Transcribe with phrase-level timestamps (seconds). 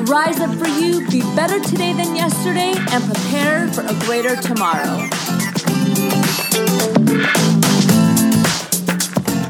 [0.00, 5.08] Rise up for you, be better today than yesterday, and prepare for a greater tomorrow.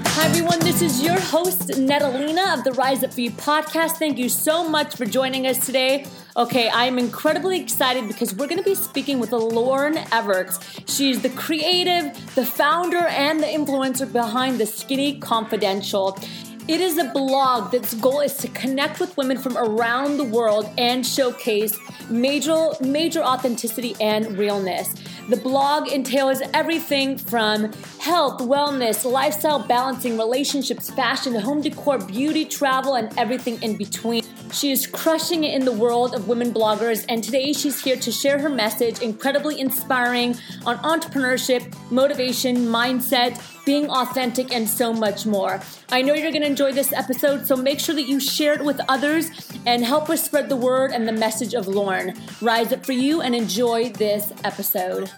[0.04, 0.58] Hi, everyone.
[0.60, 3.92] This is your host, Natalina of the Rise Up For You podcast.
[3.92, 6.06] Thank you so much for joining us today.
[6.36, 10.88] Okay, I am incredibly excited because we're going to be speaking with Lauren Evarts.
[10.88, 16.18] She's the creative, the founder, and the influencer behind the Skinny Confidential.
[16.68, 20.70] It is a blog that's goal is to connect with women from around the world
[20.78, 21.76] and showcase
[22.08, 24.94] major major authenticity and realness.
[25.28, 32.96] The blog entails everything from health, wellness, lifestyle balancing, relationships, fashion, home decor, beauty, travel,
[32.96, 34.24] and everything in between.
[34.52, 38.12] She is crushing it in the world of women bloggers, and today she's here to
[38.12, 45.62] share her message, incredibly inspiring on entrepreneurship, motivation, mindset, being authentic, and so much more.
[45.90, 48.64] I know you're going to enjoy this episode, so make sure that you share it
[48.64, 49.30] with others
[49.64, 52.14] and help us spread the word and the message of Lauren.
[52.42, 55.10] Rise up for you and enjoy this episode.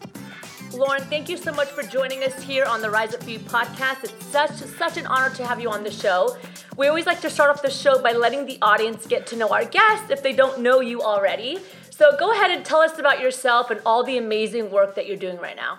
[0.74, 3.38] Lauren, thank you so much for joining us here on the Rise Up For You
[3.38, 4.02] podcast.
[4.02, 6.36] It's such such an honor to have you on the show.
[6.76, 9.50] We always like to start off the show by letting the audience get to know
[9.50, 11.60] our guests if they don't know you already.
[11.90, 15.16] So go ahead and tell us about yourself and all the amazing work that you're
[15.16, 15.76] doing right now.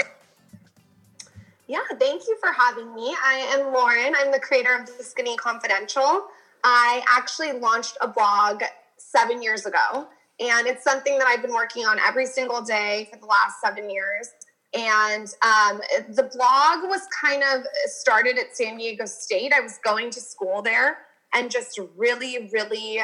[1.68, 3.14] Yeah, thank you for having me.
[3.22, 4.14] I am Lauren.
[4.18, 6.28] I'm the creator of The Skinny Confidential.
[6.64, 8.64] I actually launched a blog
[8.96, 10.08] seven years ago,
[10.40, 13.90] and it's something that I've been working on every single day for the last seven
[13.90, 14.30] years.
[14.76, 19.54] And um, the blog was kind of started at San Diego State.
[19.54, 20.98] I was going to school there
[21.34, 23.02] and just really, really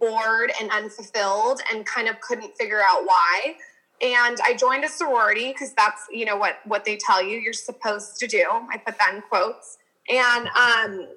[0.00, 3.54] bored and unfulfilled and kind of couldn't figure out why
[4.02, 7.52] and I joined a sorority because that's you know what what they tell you you're
[7.52, 8.44] supposed to do.
[8.70, 11.08] I put that in quotes, and um,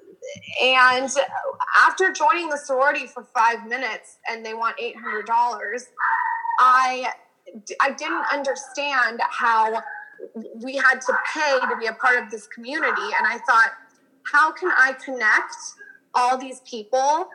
[0.61, 1.09] and
[1.85, 5.87] after joining the sorority for five minutes, and they want eight hundred dollars,
[6.59, 7.13] I
[7.81, 9.81] I didn't understand how
[10.61, 13.71] we had to pay to be a part of this community, and I thought,
[14.31, 15.55] how can I connect
[16.13, 17.29] all these people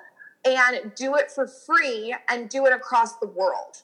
[0.44, 3.82] and do it for free and do it across the world?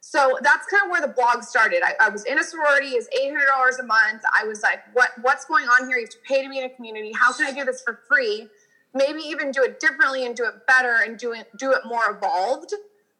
[0.00, 1.82] So that's kind of where the blog started.
[1.84, 4.22] I, I was in a sorority, it's eight hundred dollars a month.
[4.32, 5.96] I was like, what what's going on here?
[5.96, 7.12] You have to pay to be in a community.
[7.18, 8.46] How can I do this for free?
[8.94, 12.04] Maybe even do it differently and do it better and do it do it more
[12.08, 12.72] evolved.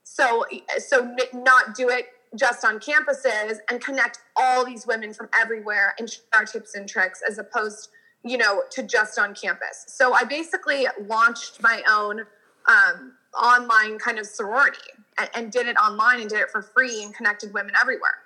[0.05, 0.47] So
[0.79, 2.07] so not do it
[2.37, 7.23] just on campuses and connect all these women from everywhere and share tips and tricks
[7.29, 7.89] as opposed
[8.25, 9.85] you know to just on campus.
[9.89, 12.21] So I basically launched my own
[12.67, 14.81] um, online kind of sorority
[15.19, 18.19] and, and did it online and did it for free and connected women everywhere.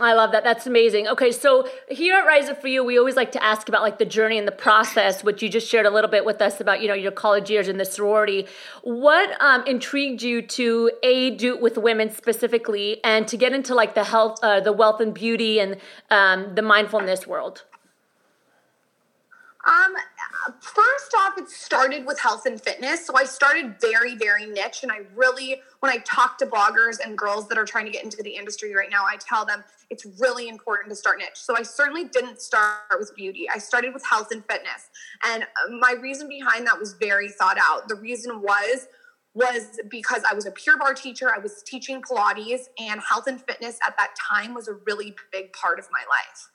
[0.00, 0.42] I love that.
[0.42, 1.06] That's amazing.
[1.06, 3.98] Okay, so here at Rise Up for You, we always like to ask about like
[3.98, 6.82] the journey and the process, which you just shared a little bit with us about,
[6.82, 8.48] you know, your college years in the sorority.
[8.82, 13.94] What um, intrigued you to a do with women specifically, and to get into like
[13.94, 15.76] the health, uh, the wealth and beauty, and
[16.10, 17.62] um, the mindfulness world?
[19.66, 19.94] Um,
[20.60, 23.06] first off, it started with health and fitness.
[23.06, 24.82] So I started very, very niche.
[24.82, 28.04] And I really, when I talk to bloggers and girls that are trying to get
[28.04, 31.36] into the industry right now, I tell them it's really important to start niche.
[31.36, 33.46] So I certainly didn't start with beauty.
[33.52, 34.90] I started with health and fitness.
[35.24, 35.46] And
[35.80, 37.88] my reason behind that was very thought out.
[37.88, 38.86] The reason was,
[39.34, 41.34] was because I was a Pure Barre teacher.
[41.34, 45.52] I was teaching Pilates, and health and fitness at that time was a really big
[45.52, 46.50] part of my life.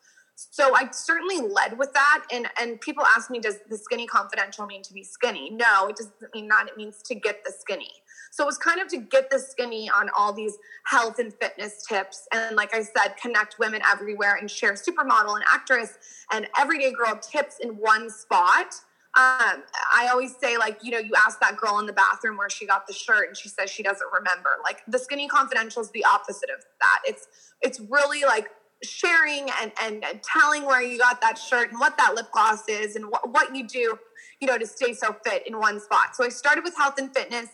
[0.51, 2.25] So I certainly led with that.
[2.31, 5.50] And and people ask me, does the skinny confidential mean to be skinny?
[5.50, 6.67] No, it doesn't mean that.
[6.67, 7.91] It means to get the skinny.
[8.31, 11.84] So it was kind of to get the skinny on all these health and fitness
[11.87, 12.28] tips.
[12.34, 15.97] And like I said, connect women everywhere and share supermodel and actress
[16.31, 18.75] and everyday girl tips in one spot.
[19.17, 22.49] Um, I always say, like, you know, you ask that girl in the bathroom where
[22.49, 24.49] she got the shirt and she says she doesn't remember.
[24.64, 26.99] Like the skinny confidential is the opposite of that.
[27.05, 27.28] It's
[27.61, 28.47] it's really like
[28.84, 32.96] sharing and, and, telling where you got that shirt and what that lip gloss is
[32.96, 33.97] and what, what you do,
[34.40, 36.16] you know, to stay so fit in one spot.
[36.16, 37.49] So I started with health and fitness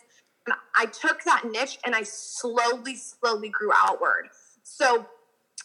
[0.46, 4.28] and I took that niche and I slowly, slowly grew outward.
[4.62, 5.06] So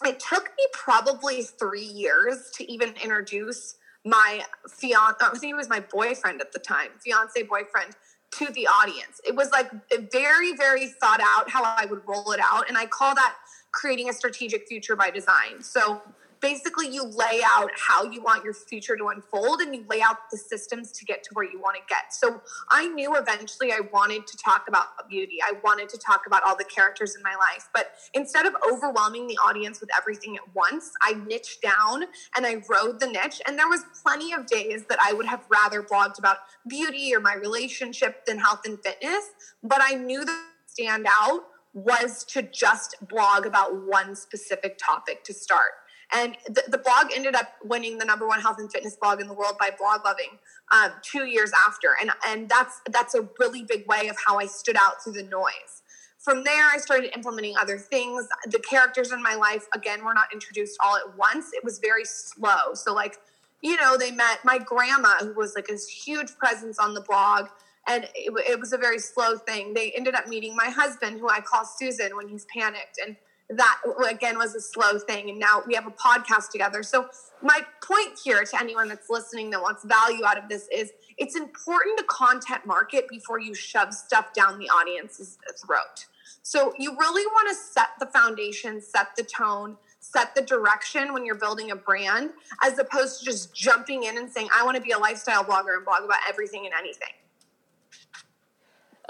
[0.04, 5.70] it took me probably three years to even introduce my fiance, I think it was
[5.70, 7.96] my boyfriend at the time, fiance boyfriend
[8.32, 9.22] to the audience.
[9.28, 9.70] It was like
[10.12, 12.68] very, very thought out how I would roll it out.
[12.68, 13.36] And I call that
[13.72, 15.62] creating a strategic future by design.
[15.62, 16.02] So
[16.42, 20.30] basically you lay out how you want your future to unfold and you lay out
[20.32, 22.14] the systems to get to where you want to get.
[22.14, 25.38] So I knew eventually I wanted to talk about beauty.
[25.44, 27.70] I wanted to talk about all the characters in my life.
[27.74, 32.62] But instead of overwhelming the audience with everything at once, I niched down and I
[32.70, 33.42] rode the niche.
[33.48, 36.38] And there was plenty of days that I would have rather blogged about
[36.68, 39.30] beauty or my relationship than health and fitness.
[39.64, 45.34] But I knew that stand out was to just blog about one specific topic to
[45.34, 45.72] start.
[46.14, 49.28] And the, the, blog ended up winning the number one health and fitness blog in
[49.28, 50.40] the world by Bloglovin'
[50.74, 51.96] um, two years after.
[52.02, 55.24] And, and that's, that's a really big way of how I stood out through the
[55.24, 55.84] noise.
[56.20, 58.28] From there, I started implementing other things.
[58.46, 61.52] The characters in my life, again, were not introduced all at once.
[61.54, 62.74] It was very slow.
[62.74, 63.18] So, like,
[63.62, 67.48] you know, they met my grandma, who was like a huge presence on the blog
[67.88, 69.74] and it, it, was a very slow thing.
[69.74, 73.16] They ended up meeting my husband, who I call Susan when he's panicked, and
[73.50, 73.78] that
[74.10, 75.30] again was a slow thing.
[75.30, 76.84] And now we have a podcast together.
[76.84, 77.10] So
[77.42, 81.36] my point here to anyone that's listening that wants value out of this is it's
[81.36, 86.06] important to content market before you shove stuff down the audience's throat.
[86.44, 91.24] So you really want to set the foundation set the tone set the direction when
[91.24, 92.32] you're building a brand
[92.64, 95.76] as opposed to just jumping in and saying i want to be a lifestyle blogger
[95.76, 97.14] and blog about everything and anything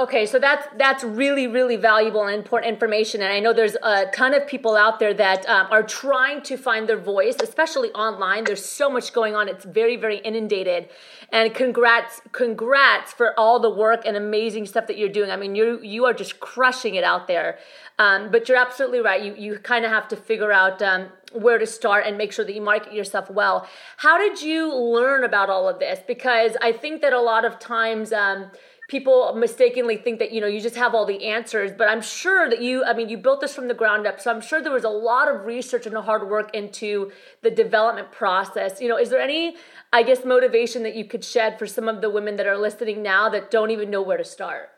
[0.02, 4.08] Okay, so that's that's really really valuable and important information, and I know there's a
[4.08, 8.46] ton of people out there that um, are trying to find their voice, especially online.
[8.46, 10.90] There's so much going on; it's very very inundated.
[11.32, 15.30] And congrats, congrats for all the work and amazing stuff that you're doing.
[15.30, 17.60] I mean, you you are just crushing it out there.
[18.00, 19.22] Um, but you're absolutely right.
[19.22, 22.44] You you kind of have to figure out um, where to start and make sure
[22.44, 23.68] that you market yourself well.
[23.98, 26.00] How did you learn about all of this?
[26.08, 28.50] Because I think that a lot of times um,
[28.92, 32.50] people mistakenly think that you know you just have all the answers but i'm sure
[32.50, 34.74] that you i mean you built this from the ground up so i'm sure there
[34.74, 37.10] was a lot of research and hard work into
[37.42, 39.56] the development process you know is there any
[39.94, 43.02] i guess motivation that you could shed for some of the women that are listening
[43.02, 44.70] now that don't even know where to start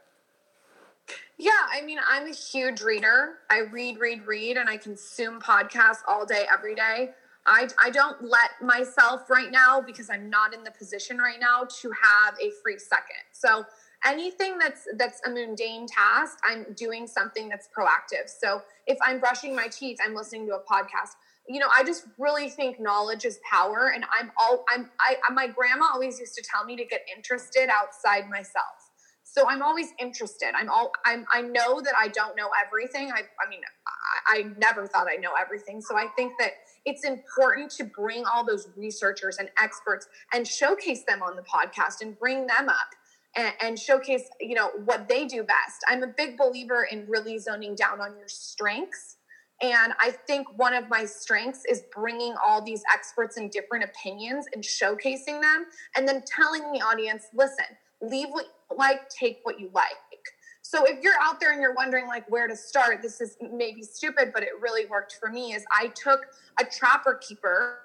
[1.35, 3.39] yeah, I mean, I'm a huge reader.
[3.49, 7.09] I read, read, read, and I consume podcasts all day, every day.
[7.45, 11.67] I, I don't let myself right now because I'm not in the position right now
[11.81, 13.23] to have a free second.
[13.33, 13.65] So
[14.05, 18.27] anything that's that's a mundane task i'm doing something that's proactive.
[18.27, 21.11] So if i'm brushing my teeth i'm listening to a podcast.
[21.47, 25.47] You know i just really think knowledge is power and i'm all i'm i my
[25.47, 28.91] grandma always used to tell me to get interested outside myself.
[29.23, 30.53] So i'm always interested.
[30.55, 33.11] I'm all i'm i know that i don't know everything.
[33.11, 33.61] I i mean
[34.27, 35.81] I, I never thought i know everything.
[35.81, 36.51] So i think that
[36.85, 42.01] it's important to bring all those researchers and experts and showcase them on the podcast
[42.01, 42.89] and bring them up
[43.35, 47.37] and, and showcase you know what they do best i'm a big believer in really
[47.37, 49.17] zoning down on your strengths
[49.61, 54.45] and I think one of my strengths is bringing all these experts and different opinions
[54.53, 57.65] and showcasing them, and then telling the audience, listen,
[58.01, 59.93] leave what you like, take what you like.
[60.63, 63.83] So if you're out there and you're wondering like where to start, this is maybe
[63.83, 65.53] stupid, but it really worked for me.
[65.53, 66.21] Is I took
[66.59, 67.79] a trapper keeper,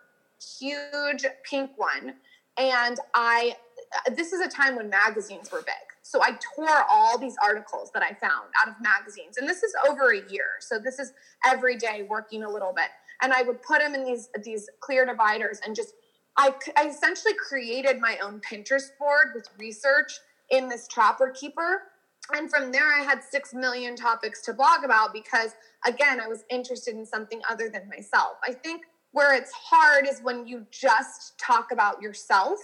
[0.59, 2.15] huge pink one,
[2.56, 3.56] and I
[3.94, 5.75] Uh, this is a time when magazines were big.
[6.02, 9.37] So I tore all these articles that I found out of magazines.
[9.37, 10.47] And this is over a year.
[10.61, 11.12] So this is
[11.47, 12.88] every day working a little bit.
[13.21, 15.95] And I would put them in these these clear dividers and just
[16.38, 21.83] I, I essentially created my own Pinterest board with research in this Trapper Keeper.
[22.33, 26.45] And from there, I had six million topics to blog about because, again, I was
[26.49, 28.37] interested in something other than myself.
[28.47, 32.59] I think where it's hard is when you just talk about yourself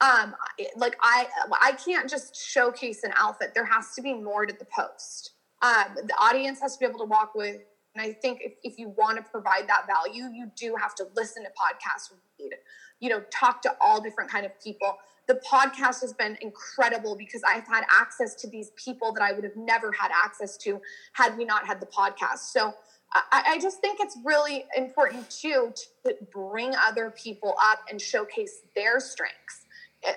[0.00, 0.34] um
[0.76, 1.26] like i
[1.62, 3.52] i can't just showcase an outfit.
[3.54, 5.32] There has to be more to the post.
[5.62, 7.60] Um the audience has to be able to walk with
[7.94, 11.06] and i think if, if you want to provide that value you do have to
[11.14, 12.52] listen to podcasts read
[13.00, 14.98] you know talk to all different kind of people.
[15.26, 19.44] The podcast has been incredible because i've had access to these people that i would
[19.44, 20.80] have never had access to
[21.12, 22.50] had we not had the podcast.
[22.52, 22.74] So
[23.12, 25.72] I, I just think it's really important too
[26.04, 29.59] to bring other people up and showcase their strengths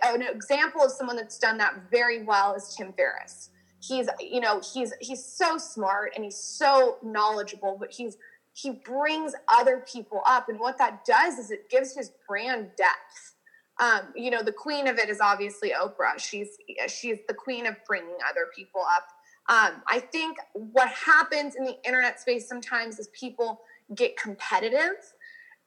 [0.03, 3.49] an example of someone that's done that very well is Tim Ferriss.
[3.81, 8.17] He's, you know, he's he's so smart and he's so knowledgeable, but he's
[8.53, 13.35] he brings other people up, and what that does is it gives his brand depth.
[13.79, 16.17] Um, you know, the queen of it is obviously Oprah.
[16.17, 16.49] She's
[16.87, 19.07] she's the queen of bringing other people up.
[19.49, 23.61] Um, I think what happens in the internet space sometimes is people
[23.95, 24.95] get competitive,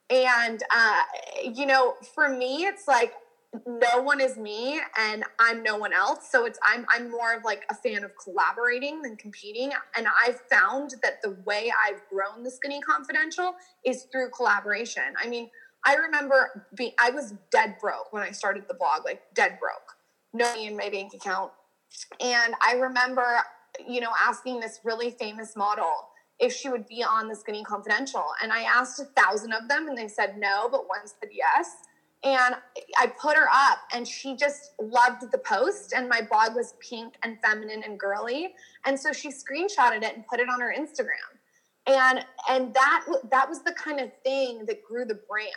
[0.08, 1.02] and uh,
[1.42, 3.12] you know, for me, it's like
[3.66, 6.30] no one is me and I'm no one else.
[6.30, 9.72] So it's I'm I'm more of like a fan of collaborating than competing.
[9.96, 15.02] And I've found that the way I've grown the Skinny Confidential is through collaboration.
[15.20, 15.50] I mean,
[15.84, 19.96] I remember being I was dead broke when I started the blog, like dead broke.
[20.32, 21.52] No money in my bank account.
[22.20, 23.40] And I remember,
[23.86, 25.92] you know, asking this really famous model
[26.38, 28.24] if she would be on the Skinny Confidential.
[28.42, 31.76] And I asked a thousand of them and they said no, but one said yes
[32.22, 32.56] and
[32.98, 37.14] I put her up and she just loved the post and my blog was pink
[37.22, 38.54] and feminine and girly
[38.84, 41.08] and so she screenshotted it and put it on her Instagram.
[41.86, 45.50] And and that that was the kind of thing that grew the brand.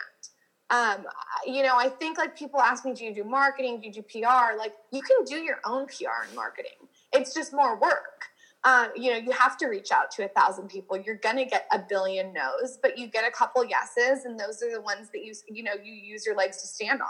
[0.70, 1.06] Um,
[1.44, 3.80] you know I think like people ask me do you do marketing?
[3.80, 6.88] Do you do PR like you can do your own PR and marketing.
[7.12, 8.29] It's just more work
[8.64, 10.98] um, you know, you have to reach out to a thousand people.
[10.98, 14.70] You're gonna get a billion no's, but you get a couple yeses, and those are
[14.70, 17.08] the ones that you you know you use your legs to stand on.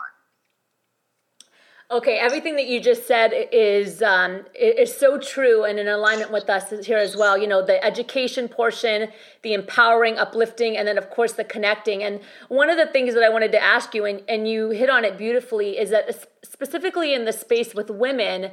[1.92, 6.49] Okay, everything that you just said is um, is so true and in alignment with
[6.49, 7.37] us here as well.
[7.37, 9.09] You know, the education portion,
[9.42, 12.04] the empowering, uplifting, and then of course the connecting.
[12.04, 14.88] And one of the things that I wanted to ask you, and, and you hit
[14.88, 18.52] on it beautifully, is that specifically in the space with women,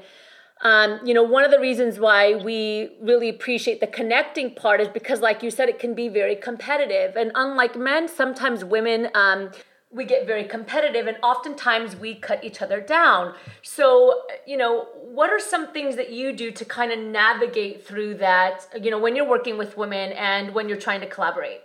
[0.62, 4.88] um, you know, one of the reasons why we really appreciate the connecting part is
[4.88, 7.16] because, like you said, it can be very competitive.
[7.16, 9.52] And unlike men, sometimes women, um,
[9.92, 13.34] we get very competitive and oftentimes we cut each other down.
[13.62, 18.16] So, you know, what are some things that you do to kind of navigate through
[18.16, 21.62] that, you know, when you're working with women and when you're trying to collaborate?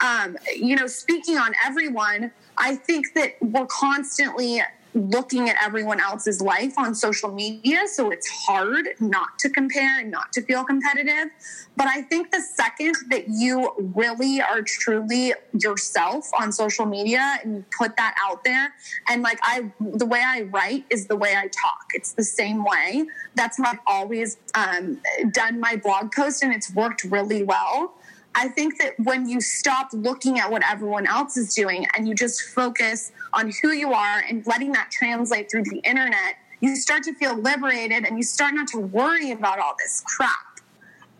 [0.00, 4.62] Um, you know, speaking on everyone, I think that we're constantly
[4.94, 7.86] looking at everyone else's life on social media.
[7.86, 11.30] So it's hard not to compare and not to feel competitive.
[11.76, 17.56] But I think the second that you really are truly yourself on social media and
[17.56, 18.74] you put that out there,
[19.08, 21.86] and like I, the way I write is the way I talk.
[21.94, 23.06] It's the same way.
[23.34, 25.00] That's how I've always um,
[25.32, 27.94] done my blog post, and it's worked really well.
[28.34, 32.14] I think that when you stop looking at what everyone else is doing and you
[32.14, 37.02] just focus on who you are and letting that translate through the internet, you start
[37.04, 40.60] to feel liberated and you start not to worry about all this crap.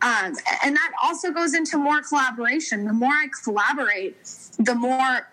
[0.03, 2.85] Um, and that also goes into more collaboration.
[2.85, 4.17] The more I collaborate,
[4.59, 5.29] the more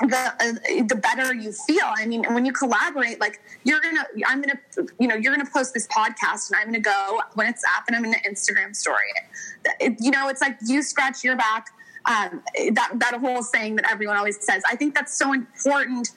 [0.00, 1.84] the uh, the better you feel.
[1.84, 4.58] I mean, when you collaborate, like you're gonna, I'm gonna,
[4.98, 7.96] you know, you're gonna post this podcast, and I'm gonna go when it's up, and
[7.96, 9.72] I'm gonna Instagram story it.
[9.80, 11.66] it you know, it's like you scratch your back.
[12.06, 12.42] Um,
[12.72, 14.62] that that whole saying that everyone always says.
[14.66, 16.10] I think that's so important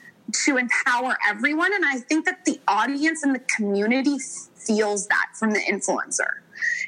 [0.45, 4.17] to empower everyone, and I think that the audience and the community
[4.55, 6.39] feels that from the influencer.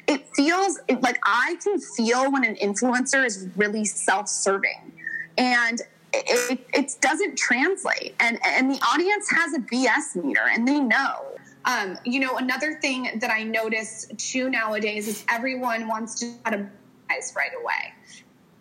[0.06, 4.92] It feels like I can feel when an influencer is really self-serving,
[5.36, 8.14] and it, it doesn't translate.
[8.20, 11.24] And and the audience has a bs meter and they know.
[11.64, 17.34] Um, you know another thing that i notice too nowadays is everyone wants to advertise
[17.36, 17.94] right away.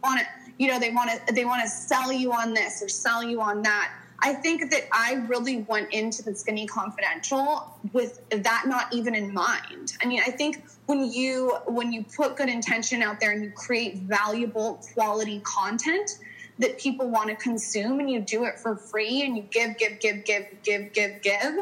[0.03, 0.25] Want to
[0.57, 3.41] you know they want to they want to sell you on this or sell you
[3.41, 3.91] on that.
[4.19, 9.33] I think that i really went into the skinny confidential with that not even in
[9.33, 9.93] mind.
[10.01, 13.51] I mean i think when you when you put good intention out there and you
[13.51, 16.17] create valuable quality content
[16.59, 19.99] that people want to consume and you do it for free and you give, give,
[19.99, 21.59] give, give, give, give, give,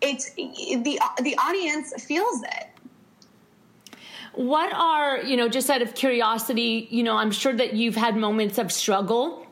[0.00, 2.68] it's the the audience feels it.
[4.34, 8.16] What are, you know, just out of curiosity, you know, I'm sure that you've had
[8.16, 9.46] moments of struggle.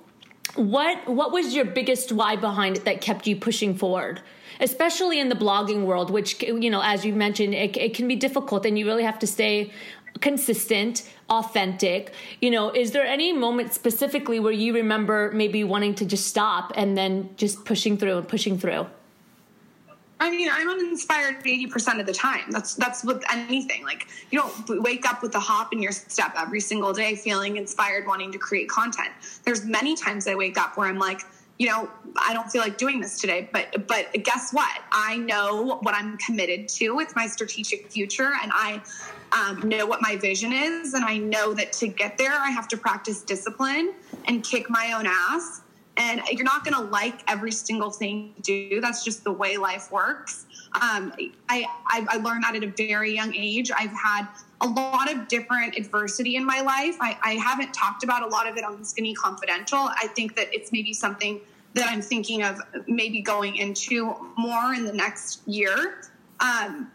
[0.54, 4.20] What what was your biggest why behind it that kept you pushing forward?
[4.60, 8.16] especially in the blogging world, which, you know, as you mentioned, it, it, can be
[8.16, 9.72] difficult and you really have to stay
[10.20, 12.12] consistent, authentic.
[12.40, 16.72] You know, is there any moment specifically where you remember maybe wanting to just stop
[16.76, 18.86] and then just pushing through and pushing through?
[20.20, 22.50] I mean, I'm uninspired 80% of the time.
[22.50, 23.84] That's that's with anything.
[23.84, 27.56] Like you don't wake up with a hop in your step every single day feeling
[27.56, 29.10] inspired wanting to create content.
[29.44, 31.22] There's many times I wake up where I'm like,
[31.58, 34.82] you know, I don't feel like doing this today, but but guess what?
[34.92, 38.82] I know what I'm committed to with my strategic future and I
[39.34, 42.68] um, know what my vision is, and I know that to get there, I have
[42.68, 43.94] to practice discipline
[44.26, 45.62] and kick my own ass.
[45.96, 48.80] And you're not going to like every single thing you do.
[48.80, 50.46] That's just the way life works.
[50.74, 51.12] Um,
[51.48, 53.70] I, I, I learned that at a very young age.
[53.70, 54.26] I've had
[54.60, 56.96] a lot of different adversity in my life.
[57.00, 59.78] I, I haven't talked about a lot of it on Skinny Confidential.
[59.78, 61.40] I think that it's maybe something
[61.74, 66.02] that I'm thinking of maybe going into more in the next year.
[66.40, 66.90] Um,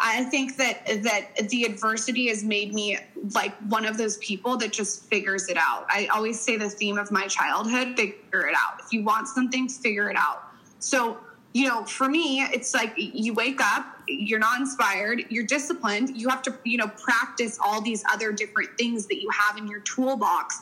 [0.00, 2.98] I think that that the adversity has made me
[3.34, 5.86] like one of those people that just figures it out.
[5.88, 8.80] I always say the theme of my childhood: figure it out.
[8.84, 10.42] If you want something, figure it out.
[10.78, 11.18] So
[11.54, 16.28] you know, for me, it's like you wake up, you're not inspired, you're disciplined, you
[16.28, 19.80] have to, you know, practice all these other different things that you have in your
[19.80, 20.60] toolbox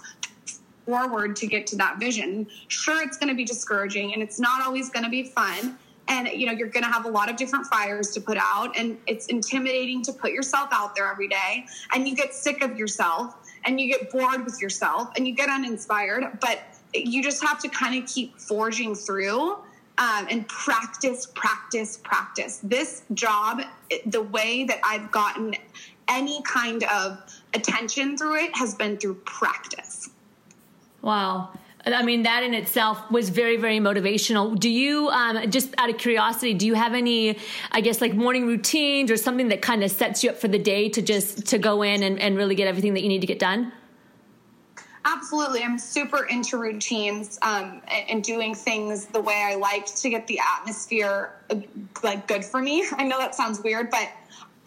[0.86, 2.46] forward to get to that vision.
[2.68, 5.76] Sure, it's going to be discouraging and it's not always going to be fun.
[6.08, 8.78] And, you know, you're going to have a lot of different fires to put out
[8.78, 11.66] and it's intimidating to put yourself out there every day.
[11.92, 13.34] And you get sick of yourself
[13.64, 16.38] and you get bored with yourself and you get uninspired.
[16.40, 16.60] But
[16.94, 19.58] you just have to kind of keep forging through
[19.98, 22.60] um, and practice, practice, practice.
[22.62, 23.62] This job,
[24.06, 25.54] the way that I've gotten
[26.08, 27.18] any kind of
[27.54, 30.10] attention through it has been through practice.
[31.02, 31.50] Wow.
[31.94, 34.58] I mean, that in itself was very, very motivational.
[34.58, 37.38] Do you, um, just out of curiosity, do you have any,
[37.70, 40.58] I guess, like morning routines or something that kind of sets you up for the
[40.58, 43.26] day to just to go in and, and really get everything that you need to
[43.26, 43.72] get done?
[45.04, 45.62] Absolutely.
[45.62, 50.40] I'm super into routines um, and doing things the way I like to get the
[50.40, 51.36] atmosphere
[52.02, 52.84] like good for me.
[52.96, 54.10] I know that sounds weird, but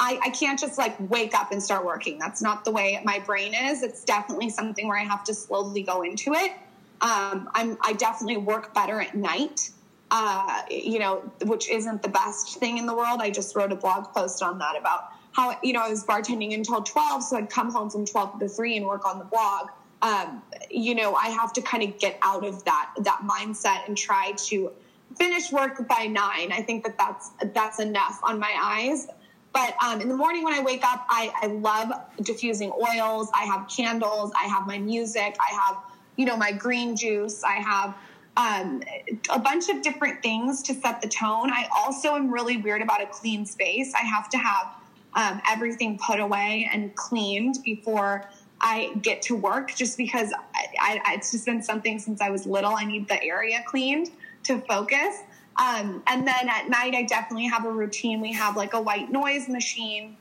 [0.02, 2.18] I, I, can't just like wake up and start working.
[2.18, 3.84] That's not the way my brain is.
[3.84, 6.54] It's definitely something where I have to slowly go into it.
[7.02, 9.70] Um, I'm, I definitely work better at night,
[10.12, 13.22] uh, you know, which isn't the best thing in the world.
[13.22, 16.54] I just wrote a blog post on that about how, you know, I was bartending
[16.54, 19.70] until 12, so I'd come home from 12 to 3 and work on the blog
[20.02, 23.98] um, you know, I have to kind of get out of that that mindset and
[23.98, 24.72] try to
[25.18, 26.52] finish work by nine.
[26.52, 29.08] I think that that's that's enough on my eyes.
[29.52, 31.92] But um, in the morning when I wake up, I, I love
[32.22, 33.30] diffusing oils.
[33.34, 34.32] I have candles.
[34.40, 35.36] I have my music.
[35.40, 35.78] I have
[36.20, 37.46] you know my green juice.
[37.46, 37.96] I have
[38.36, 38.84] um,
[39.30, 41.50] a bunch of different things to set the tone.
[41.50, 43.94] I also am really weird about a clean space.
[43.96, 44.68] I have to have
[45.14, 51.14] um, everything put away and cleaned before I get to work just because I, I,
[51.14, 52.76] it's just been something since I was little.
[52.76, 54.12] I need the area cleaned
[54.44, 55.22] to focus.
[55.56, 58.20] Um, and then at night, I definitely have a routine.
[58.20, 60.18] We have like a white noise machine.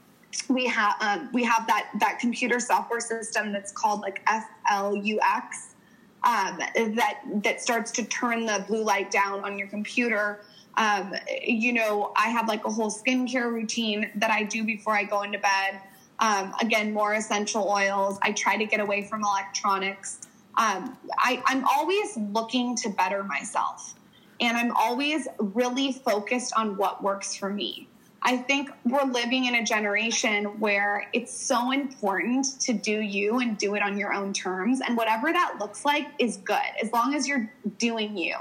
[0.49, 5.75] We have um, we have that that computer software system that's called like f.lux
[6.25, 10.41] um, that that starts to turn the blue light down on your computer.
[10.77, 15.05] Um, you know, I have like a whole skincare routine that I do before I
[15.05, 15.81] go into bed.
[16.21, 18.19] Um, again, more essential oils.
[18.23, 20.21] I try to get away from electronics.
[20.57, 23.95] Um, I, I'm always looking to better myself.
[24.41, 27.89] And I'm always really focused on what works for me.
[28.23, 33.57] I think we're living in a generation where it's so important to do you and
[33.57, 34.81] do it on your own terms.
[34.81, 38.37] And whatever that looks like is good, as long as you're doing you.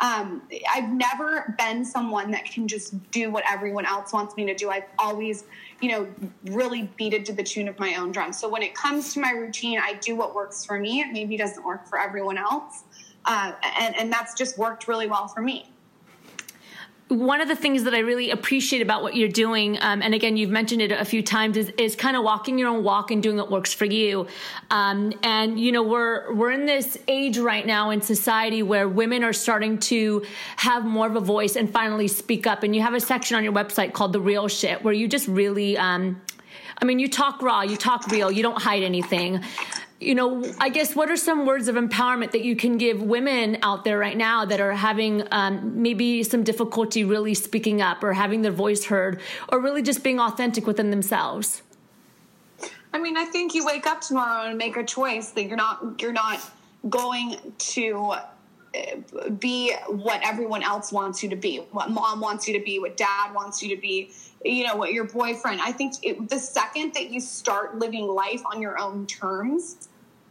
[0.00, 0.42] Um,
[0.74, 4.68] I've never been someone that can just do what everyone else wants me to do.
[4.68, 5.44] I've always
[5.80, 6.08] you know,
[6.46, 8.32] really beat it to the tune of my own drum.
[8.32, 11.00] So when it comes to my routine, I do what works for me.
[11.00, 12.84] It maybe doesn't work for everyone else.
[13.24, 15.72] Uh, and, and that's just worked really well for me
[17.12, 20.36] one of the things that I really appreciate about what you're doing, um, and again,
[20.36, 23.22] you've mentioned it a few times, is, is kind of walking your own walk and
[23.22, 24.26] doing what works for you.
[24.70, 29.24] Um, and you know, we're we're in this age right now in society where women
[29.24, 30.24] are starting to
[30.56, 32.62] have more of a voice and finally speak up.
[32.62, 35.28] And you have a section on your website called "The Real Shit," where you just
[35.28, 36.20] really, um,
[36.80, 39.42] I mean, you talk raw, you talk real, you don't hide anything
[40.02, 43.58] you know, I guess what are some words of empowerment that you can give women
[43.62, 48.12] out there right now that are having um, maybe some difficulty really speaking up or
[48.12, 51.62] having their voice heard or really just being authentic within themselves?
[52.92, 56.00] I mean, I think you wake up tomorrow and make a choice that you're not
[56.00, 56.40] you're not
[56.90, 58.14] going to
[58.74, 62.78] uh, be what everyone else wants you to be, what mom wants you to be,
[62.78, 64.10] what dad wants you to be,
[64.44, 65.60] you know, what your boyfriend.
[65.60, 69.88] I think it, the second that you start living life on your own terms,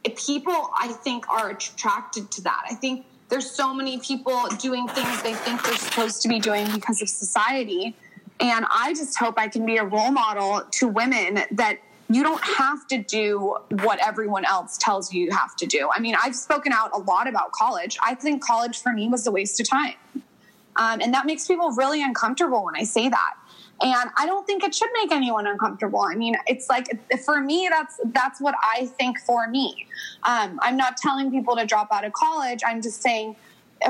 [0.09, 2.63] people I think are attracted to that.
[2.69, 6.67] I think there's so many people doing things they think they're supposed to be doing
[6.73, 7.95] because of society.
[8.39, 11.77] And I just hope I can be a role model to women that
[12.09, 15.89] you don't have to do what everyone else tells you you have to do.
[15.93, 17.97] I mean, I've spoken out a lot about college.
[18.01, 19.93] I think college for me was a waste of time.
[20.75, 23.33] Um, and that makes people really uncomfortable when I say that
[23.81, 26.01] and i don't think it should make anyone uncomfortable.
[26.01, 26.87] I mean it's like
[27.25, 29.85] for me that's that's what i think for me.
[30.23, 32.61] Um, i'm not telling people to drop out of college.
[32.65, 33.35] I'm just saying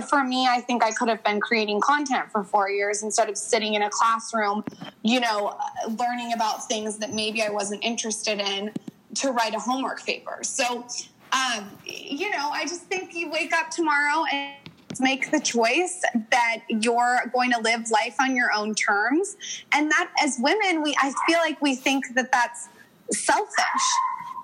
[0.09, 3.37] for me i think i could have been creating content for four years instead of
[3.37, 4.63] sitting in a classroom
[5.03, 5.53] you know
[5.99, 8.71] learning about things that maybe i wasn't interested in
[9.15, 10.39] to write a homework paper.
[10.43, 10.85] So
[11.33, 14.60] um, you know i just think you wake up tomorrow and
[14.99, 16.01] make the choice
[16.31, 19.37] that you're going to live life on your own terms.
[19.71, 22.69] And that as women we i feel like we think that that's
[23.11, 23.85] selfish.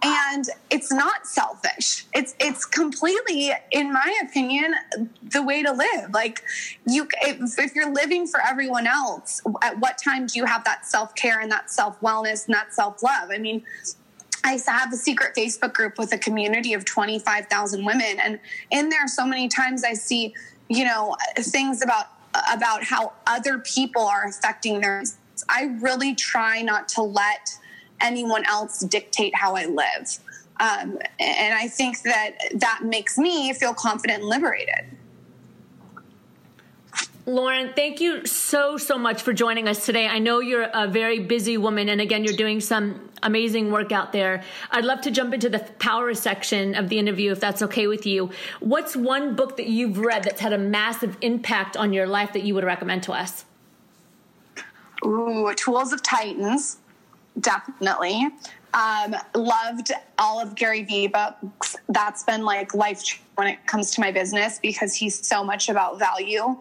[0.04, 2.06] And it's not selfish.
[2.14, 4.76] It's it's completely in my opinion
[5.24, 6.12] the way to live.
[6.14, 6.44] Like
[6.86, 10.86] you if, if you're living for everyone else at what time do you have that
[10.86, 13.30] self-care and that self-wellness and that self-love?
[13.32, 13.64] I mean
[14.48, 18.18] I have a secret Facebook group with a community of 25,000 women.
[18.20, 18.40] And
[18.72, 20.34] in there, so many times I see,
[20.70, 22.06] you know, things about,
[22.52, 25.04] about how other people are affecting their,
[25.50, 27.50] I really try not to let
[28.00, 30.18] anyone else dictate how I live.
[30.60, 34.97] Um, and I think that that makes me feel confident and liberated.
[37.28, 40.08] Lauren, thank you so, so much for joining us today.
[40.08, 44.14] I know you're a very busy woman, and again, you're doing some amazing work out
[44.14, 44.44] there.
[44.72, 48.06] I'd love to jump into the power section of the interview if that's okay with
[48.06, 48.32] you.
[48.62, 52.44] What's one book that you've read that's had a massive impact on your life that
[52.44, 53.44] you would recommend to us?
[55.06, 56.78] Ooh, Tools of Titans
[57.40, 58.30] definitely.
[58.74, 61.76] Um, loved all of Gary Vee books.
[61.90, 66.00] That's been like life when it comes to my business because he's so much about
[66.00, 66.58] value.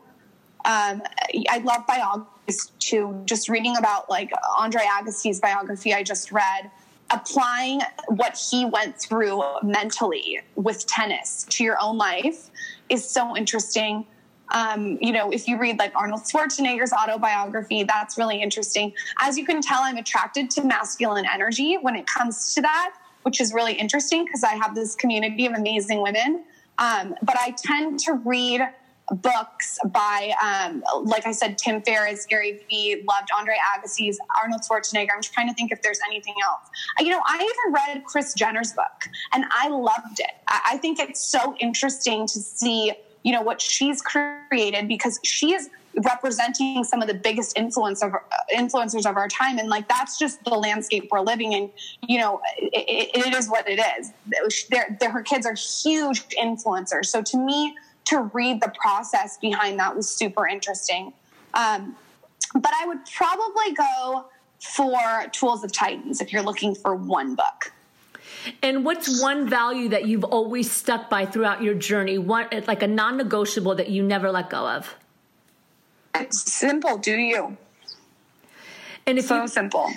[0.67, 1.03] Um,
[1.49, 3.23] I love biographies too.
[3.25, 6.71] Just reading about like Andre Agassi's biography I just read,
[7.11, 12.51] applying what he went through mentally with tennis to your own life
[12.89, 14.07] is so interesting.
[14.53, 18.93] Um, you know, if you read like Arnold Schwarzenegger's autobiography, that's really interesting.
[19.21, 23.41] As you can tell, I'm attracted to masculine energy when it comes to that, which
[23.41, 26.45] is really interesting because I have this community of amazing women.
[26.79, 28.69] Um, but I tend to read
[29.13, 35.11] books by, um, like I said, Tim Ferriss, Gary Vee, loved Andre Agassi's, Arnold Schwarzenegger.
[35.15, 36.69] I'm trying to think if there's anything else.
[36.99, 40.33] You know, I even read Kris Jenner's book and I loved it.
[40.49, 42.93] I think it's so interesting to see
[43.23, 45.69] you know what she's created because she is
[46.05, 48.13] representing some of the biggest influence of
[48.55, 51.71] influencers of our time and like that's just the landscape we're living in
[52.07, 54.13] you know it, it is what it is
[54.71, 57.75] they're, they're, her kids are huge influencers so to me
[58.07, 61.13] to read the process behind that was super interesting
[61.55, 61.97] um,
[62.55, 64.27] but i would probably go
[64.61, 67.73] for tools of titans if you're looking for one book
[68.63, 72.19] and what's one value that you've always stuck by throughout your journey?
[72.19, 74.95] One like a non-negotiable that you never let go of?
[76.15, 76.99] It's simple.
[76.99, 77.57] Do you?
[79.07, 79.91] And if so you, simple.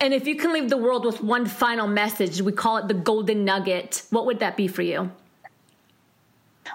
[0.00, 2.94] And if you can leave the world with one final message, we call it the
[2.94, 4.02] golden nugget.
[4.10, 5.10] What would that be for you?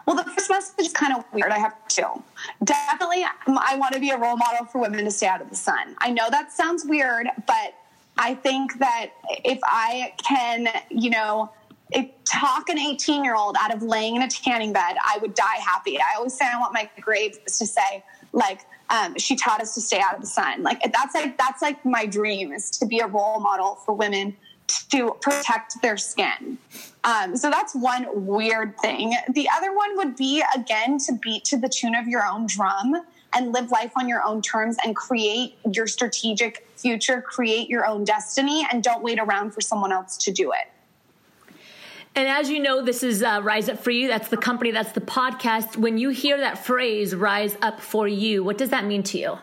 [0.05, 1.51] Well, the first message is kind of weird.
[1.51, 2.23] I have two.
[2.63, 5.55] Definitely, I want to be a role model for women to stay out of the
[5.55, 5.95] sun.
[5.99, 7.75] I know that sounds weird, but
[8.17, 9.11] I think that
[9.43, 11.51] if I can, you know,
[12.29, 15.57] talk an 18 year old out of laying in a tanning bed, I would die
[15.63, 15.97] happy.
[15.97, 19.81] I always say I want my grave to say, like, um, she taught us to
[19.81, 20.63] stay out of the sun.
[20.63, 24.35] Like that's like that's like my dream is to be a role model for women
[24.91, 26.57] to protect their skin.
[27.03, 29.15] Um, so that's one weird thing.
[29.33, 32.95] The other one would be again to beat to the tune of your own drum
[33.33, 38.03] and live life on your own terms and create your strategic future, create your own
[38.03, 40.67] destiny, and don't wait around for someone else to do it.
[42.15, 44.07] And as you know, this is uh, Rise Up For You.
[44.07, 45.77] That's the company, that's the podcast.
[45.77, 49.37] When you hear that phrase, rise up for you, what does that mean to you?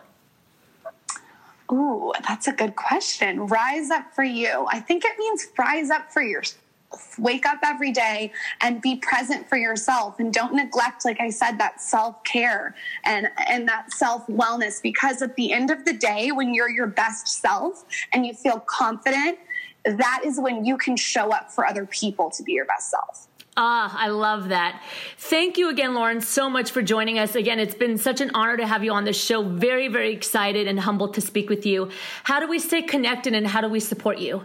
[1.73, 3.47] Ooh, that's a good question.
[3.47, 4.67] Rise up for you.
[4.71, 6.63] I think it means rise up for yourself
[7.19, 11.59] wake up every day and be present for yourself and don't neglect like i said
[11.59, 12.75] that self-care
[13.05, 17.27] and and that self-wellness because at the end of the day when you're your best
[17.27, 19.39] self and you feel confident
[19.85, 23.27] that is when you can show up for other people to be your best self
[23.59, 24.83] Ah, I love that.
[25.16, 27.35] Thank you again, Lauren, so much for joining us.
[27.35, 29.42] Again, it's been such an honor to have you on the show.
[29.42, 31.90] Very, very excited and humbled to speak with you.
[32.25, 34.45] How do we stay connected and how do we support you?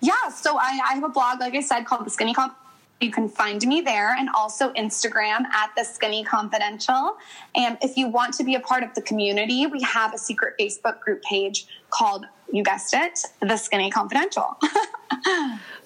[0.00, 2.56] Yeah, so I, I have a blog, like I said, called The Skinny Comp.
[3.00, 7.16] You can find me there and also Instagram at The Skinny Confidential.
[7.54, 10.54] And if you want to be a part of the community, we have a secret
[10.58, 14.58] Facebook group page called, you guessed it, The Skinny Confidential.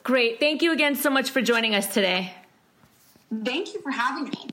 [0.03, 0.41] Great.
[0.41, 2.35] Thank you again so much for joining us today.
[3.45, 4.49] Thank you for having me.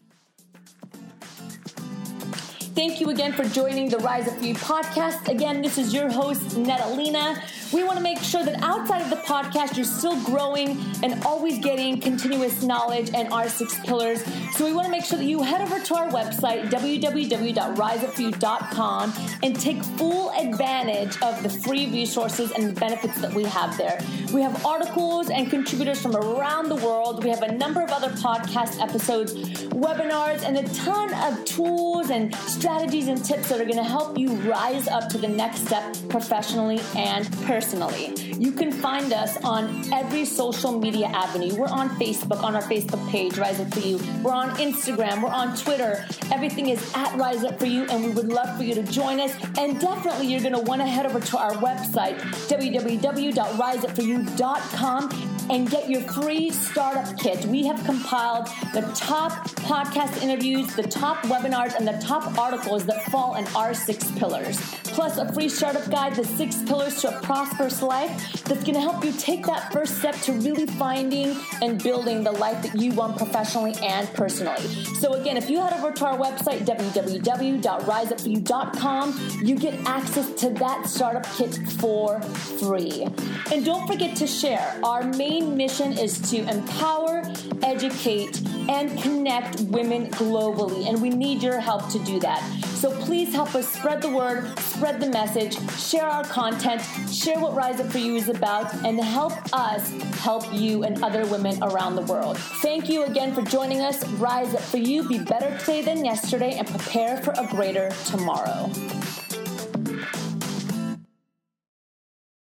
[2.75, 5.27] Thank you again for joining the Rise Up For podcast.
[5.27, 7.41] Again, this is your host, Natalina.
[7.73, 11.59] We want to make sure that outside of the podcast, you're still growing and always
[11.59, 14.23] getting continuous knowledge and our six pillars.
[14.55, 19.59] So we want to make sure that you head over to our website, www.riseupforyou.com, and
[19.59, 23.99] take full advantage of the free resources and the benefits that we have there.
[24.33, 27.23] We have articles and contributors from around the world.
[27.23, 29.33] We have a number of other podcast episodes,
[29.79, 34.17] webinars, and a ton of tools and strategies and tips that are going to help
[34.17, 38.13] you rise up to the next step professionally and personally.
[38.33, 41.55] You can find us on every social media avenue.
[41.55, 43.99] We're on Facebook, on our Facebook page, Rise Up For You.
[44.23, 46.05] We're on Instagram, we're on Twitter.
[46.31, 49.19] Everything is at Rise Up For You, and we would love for you to join
[49.19, 49.33] us.
[49.57, 55.89] And definitely, you're going to want to head over to our website, www.riseupforyou.com and get
[55.89, 57.45] your free startup kit.
[57.45, 63.03] We have compiled the top podcast interviews, the top webinars, and the top articles that
[63.05, 64.59] fall in our six pillars.
[64.99, 68.81] Plus, a free startup guide, The Six Pillars to a Prosperous Life, that's going to
[68.81, 72.91] help you take that first step to really finding and building the life that you
[72.91, 74.59] want professionally and personally.
[74.99, 80.85] So, again, if you head over to our website, www.riseupforyou.com, you get access to that
[80.85, 83.07] startup kit for free.
[83.53, 87.21] And don't forget to share our main main mission is to empower,
[87.63, 90.89] educate, and connect women globally.
[90.89, 92.68] And we need your help to do that.
[92.79, 97.53] So please help us spread the word, spread the message, share our content, share what
[97.53, 101.95] Rise Up For You is about, and help us help you and other women around
[101.95, 102.37] the world.
[102.37, 104.07] Thank you again for joining us.
[104.11, 108.71] Rise Up For You, be better today than yesterday, and prepare for a greater tomorrow.